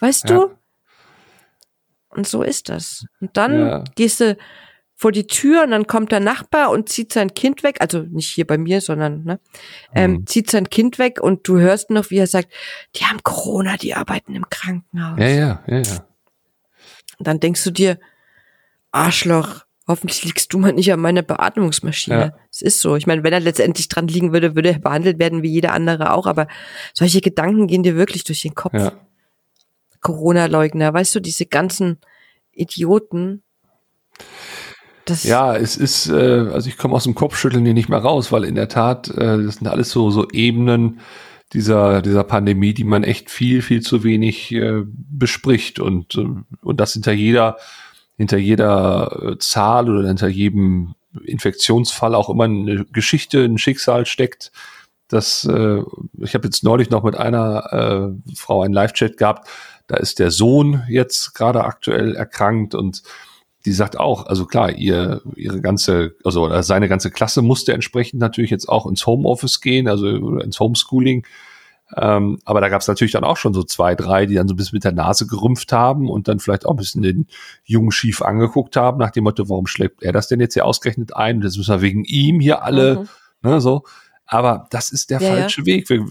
[0.00, 0.36] Weißt Ja.
[0.36, 0.50] du?
[2.10, 3.04] Und so ist das.
[3.20, 3.84] Und dann Ja.
[3.94, 4.36] gehst du
[5.02, 8.30] vor die Tür und dann kommt der Nachbar und zieht sein Kind weg, also nicht
[8.30, 9.40] hier bei mir, sondern ne,
[9.96, 10.26] ähm, Mhm.
[10.28, 12.52] zieht sein Kind weg und du hörst noch, wie er sagt,
[12.94, 15.18] die haben Corona, die arbeiten im Krankenhaus.
[15.18, 16.06] Ja, ja, ja, ja.
[17.18, 17.98] Und dann denkst du dir,
[18.92, 22.20] Arschloch, hoffentlich liegst du mal nicht an meiner Beatmungsmaschine.
[22.20, 22.34] Ja.
[22.50, 22.94] Es ist so.
[22.94, 26.12] Ich meine, wenn er letztendlich dran liegen würde, würde er behandelt werden wie jeder andere
[26.12, 26.46] auch, aber
[26.94, 28.74] solche Gedanken gehen dir wirklich durch den Kopf.
[28.74, 28.92] ja.
[30.00, 31.98] Corona-Leugner, weißt du, diese ganzen
[32.52, 33.42] Idioten.
[35.04, 38.30] Das, Ja, es ist, äh, also ich komme aus dem Kopfschütteln hier nicht mehr raus,
[38.30, 41.00] weil in der Tat, äh, das sind alles so, so Ebenen
[41.52, 46.26] dieser, dieser Pandemie, die man echt viel, viel zu wenig äh, bespricht und, äh,
[46.62, 47.56] und das hinter jeder,
[48.16, 54.50] hinter jeder äh, Zahl oder hinter jedem Infektionsfall auch immer eine Geschichte, ein Schicksal steckt.
[55.08, 55.82] Das, äh,
[56.20, 59.48] ich habe jetzt neulich noch mit einer äh, Frau einen Live-Chat gehabt,
[59.88, 63.02] da ist der Sohn jetzt gerade aktuell erkrankt und
[63.64, 68.20] die sagt auch, also klar, ihr, ihre ganze, also oder seine ganze Klasse musste entsprechend
[68.20, 71.26] natürlich jetzt auch ins Homeoffice gehen, also ins Homeschooling.
[71.94, 74.54] Ähm, aber da gab es natürlich dann auch schon so zwei, drei, die dann so
[74.54, 77.26] ein bisschen mit der Nase gerümpft haben und dann vielleicht auch ein bisschen den
[77.64, 81.14] Jungen schief angeguckt haben, nach dem Motto, warum schleppt er das denn jetzt hier ausgerechnet
[81.14, 81.36] ein?
[81.36, 83.00] Und jetzt müssen wir wegen ihm hier alle,
[83.42, 83.50] Mhm.
[83.50, 83.84] ne, so.
[84.32, 85.90] Aber das ist der Ja, falsche Weg.
[85.90, 86.06] Wir,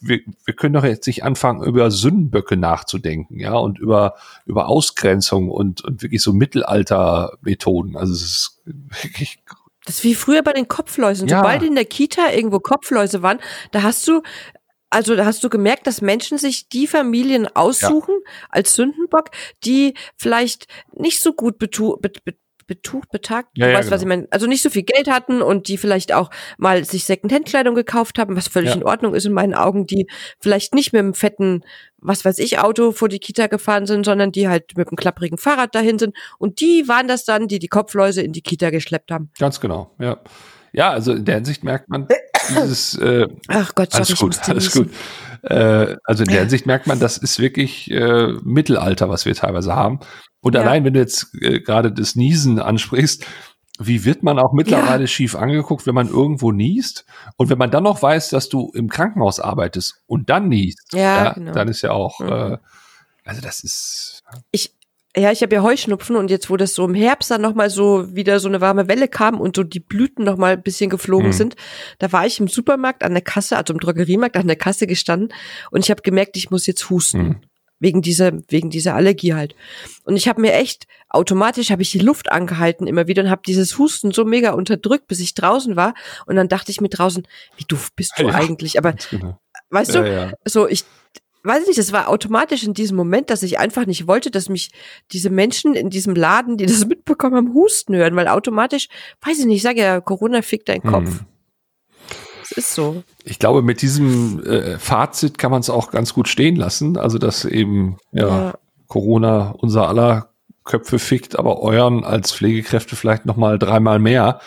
[0.00, 4.14] wir, wir können doch jetzt nicht anfangen, über Sündenböcke nachzudenken, ja, und über,
[4.46, 7.96] über Ausgrenzung und, und wirklich so Mittelalter-Methoden.
[7.96, 9.40] Also es ist wirklich,
[9.84, 11.28] Das ist wie früher bei den Kopfläusen.
[11.28, 11.40] Ja.
[11.40, 13.40] Sobald in der Kita irgendwo Kopfläuse waren,
[13.72, 14.22] da hast du,
[14.88, 18.14] also da hast du gemerkt, dass Menschen sich die Familien aussuchen
[18.48, 19.30] als Sündenbock,
[19.64, 24.00] die vielleicht nicht so gut betu bet bet betucht, betagt, Ja, du ja, weißt, was
[24.02, 24.16] ich genau.
[24.22, 28.18] meine, also nicht so viel Geld hatten und die vielleicht auch mal sich Secondhand-Kleidung gekauft
[28.18, 28.76] haben, was völlig Ja.
[28.76, 30.08] in Ordnung ist in meinen Augen, die
[30.40, 31.62] vielleicht nicht mit einem fetten,
[31.98, 35.38] was weiß ich, Auto vor die Kita gefahren sind, sondern die halt mit einem klapprigen
[35.38, 39.10] Fahrrad dahin sind und die waren das dann, die die Kopfläuse in die Kita geschleppt
[39.10, 39.30] haben.
[39.38, 40.18] ganz genau, ja.
[40.72, 42.06] Ja, also in der Hinsicht merkt man
[42.50, 44.90] dieses, äh, Ach Gott, sorry, alles gut, alles gut.
[45.42, 49.74] Äh, also in der Hinsicht merkt man, das ist wirklich äh, Mittelalter, was wir teilweise
[49.74, 50.00] haben.
[50.40, 50.60] Und Ja.
[50.62, 53.24] allein, wenn du jetzt äh, gerade das Niesen ansprichst,
[53.78, 57.04] wie wird man auch mittlerweile schief angeguckt, wenn man irgendwo niest?
[57.36, 61.32] Und wenn man dann noch weiß, dass du im Krankenhaus arbeitest und dann niest, Ja,
[61.34, 61.52] genau.
[61.52, 62.28] dann ist ja auch, Mhm.
[62.28, 62.58] äh,
[63.24, 64.22] also das ist,
[64.52, 64.75] Ich,
[65.18, 68.14] ja, ich habe ja Heuschnupfen und jetzt, wo das so im Herbst dann nochmal so
[68.14, 71.32] wieder so eine warme Welle kam und so die Blüten nochmal ein bisschen geflogen Mhm.
[71.32, 71.56] sind,
[71.98, 75.32] da war ich im Supermarkt an der Kasse, also im Drogeriemarkt an der Kasse gestanden
[75.70, 77.18] und ich habe gemerkt, ich muss jetzt husten.
[77.22, 77.36] Mhm.
[77.78, 79.54] Wegen dieser, wegen dieser Allergie halt.
[80.04, 83.42] Und ich habe mir echt, automatisch habe ich die Luft angehalten immer wieder und habe
[83.46, 85.92] dieses Husten so mega unterdrückt, bis ich draußen war.
[86.24, 88.34] Und dann dachte ich mir draußen, wie doof bist du Ja.
[88.34, 88.78] eigentlich?
[88.78, 89.38] Aber genau.
[89.70, 90.32] weißt du, Ja, ja.
[90.46, 90.84] so ich
[91.46, 94.70] weiß nicht, das war automatisch in diesem Moment, dass ich einfach nicht wollte, dass mich
[95.12, 98.88] diese Menschen in diesem Laden, die das mitbekommen haben, husten hören, weil automatisch,
[99.24, 101.10] weiß ich nicht, ich sage ja, Corona fickt deinen Kopf.
[101.10, 101.20] Mhm.
[102.42, 103.02] Es ist so.
[103.24, 106.96] Ich glaube, mit diesem äh, Fazit kann man es auch ganz gut stehen lassen.
[106.96, 108.54] Also, dass eben ja, Ja.
[108.86, 110.30] Corona unser aller
[110.64, 114.40] Köpfe fickt, aber euren als Pflegekräfte vielleicht noch mal dreimal mehr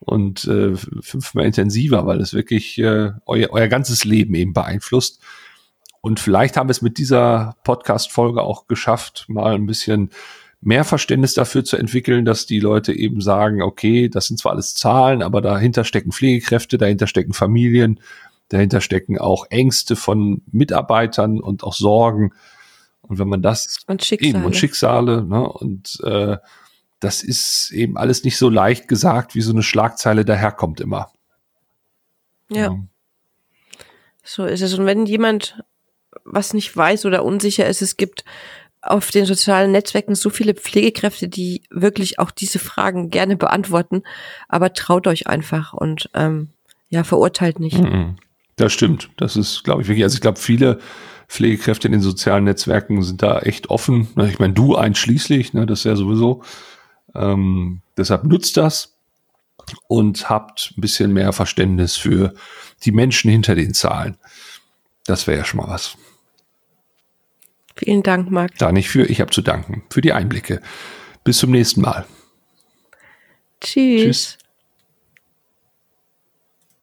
[0.00, 5.20] und äh, fünfmal intensiver, weil es wirklich äh, euer, euer ganzes Leben eben beeinflusst.
[6.00, 10.10] Und vielleicht haben wir es mit dieser Podcast-Folge auch geschafft, mal ein bisschen
[10.62, 14.74] mehr Verständnis dafür zu entwickeln, dass die Leute eben sagen, okay, das sind zwar alles
[14.74, 18.00] Zahlen, aber dahinter stecken Pflegekräfte, dahinter stecken Familien,
[18.48, 22.32] dahinter stecken auch Ängste von Mitarbeitern und auch Sorgen.
[23.02, 24.30] Und wenn man das Und Schicksale.
[24.30, 26.36] eben und Schicksale, ne, und äh,
[27.00, 31.10] das ist eben alles nicht so leicht gesagt, wie so eine Schlagzeile daherkommt immer.
[32.50, 32.58] Ja.
[32.58, 32.76] ja.
[34.22, 34.74] So ist es.
[34.74, 35.62] Und wenn jemand
[36.24, 38.24] was nicht weiß oder unsicher ist, es gibt
[38.82, 44.02] auf den sozialen Netzwerken so viele Pflegekräfte, die wirklich auch diese Fragen gerne beantworten.
[44.48, 46.48] Aber traut euch einfach und ähm,
[46.88, 47.78] ja, verurteilt nicht.
[47.78, 48.16] Mhm.
[48.56, 49.10] Das stimmt.
[49.16, 50.04] Das ist, glaube ich, wirklich.
[50.04, 50.80] Also ich glaube, viele
[51.28, 54.08] Pflegekräfte in den sozialen Netzwerken sind da echt offen.
[54.28, 56.42] Ich meine, du einschließlich, ne, das ist ja sowieso.
[57.14, 58.96] Ähm, deshalb nutzt das
[59.88, 62.34] und habt ein bisschen mehr Verständnis für
[62.84, 64.16] die Menschen hinter den Zahlen.
[65.06, 65.96] Das wäre ja schon mal was.
[67.82, 68.58] Vielen Dank, Marc.
[68.58, 70.60] Da nicht für, ich habe zu danken für die Einblicke.
[71.24, 72.04] Bis zum nächsten Mal.
[73.62, 74.02] Tschüss.
[74.02, 74.38] Tschüss.